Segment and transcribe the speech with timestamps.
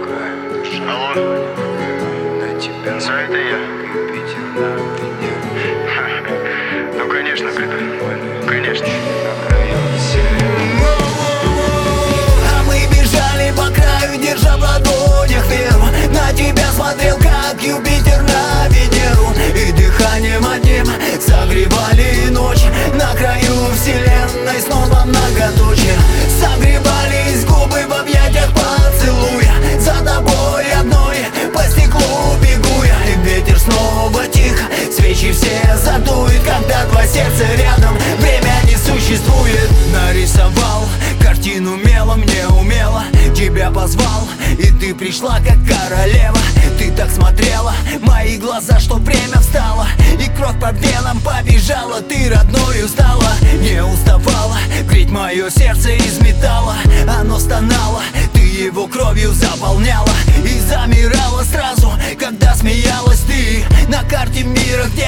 [0.00, 0.92] пока.
[0.92, 1.14] Алло.
[2.40, 3.00] На тебя.
[3.00, 3.79] Да, это я.
[35.32, 37.96] все задует, когда два сердца рядом.
[38.18, 39.70] Время не существует.
[39.92, 40.88] Нарисовал
[41.20, 46.38] картину мелом неумело Тебя позвал, и ты пришла как королева.
[46.78, 47.72] Ты так смотрела,
[48.02, 49.86] мои глаза, что время встало.
[50.20, 54.58] И кровь по венам побежала, ты родной устала, Не уставала,
[54.90, 56.76] Ведь мое сердце из металла.
[57.08, 58.02] Оно стонало,
[58.34, 60.12] ты его кровью заполняла.
[60.44, 63.64] И замирала сразу, когда смеялась ты.
[63.88, 64.99] На карте мира, где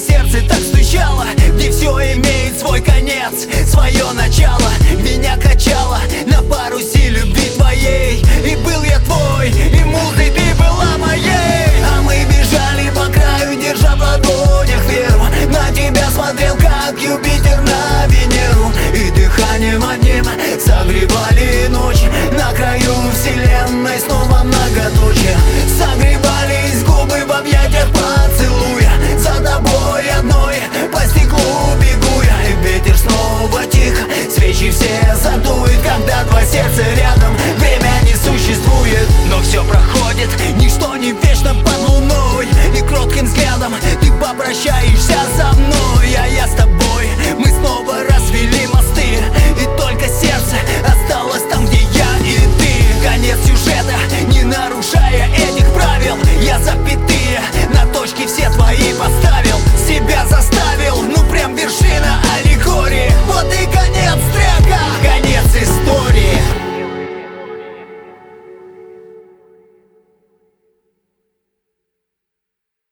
[0.00, 4.70] сердце так стучало Где все имеет свой конец, свое начало.
[4.98, 8.24] Меня качало на парусе любви твоей.
[8.44, 11.82] И был я твой, и музой ты была моей.
[11.90, 15.24] А мы бежали по краю, держа в ладонях веру.
[15.50, 18.72] На тебя смотрел, как Юпитер на Венеру.
[18.94, 20.24] И дыханием одним
[20.60, 22.02] согревали ночь.
[22.32, 24.99] На краю вселенной снова многоточие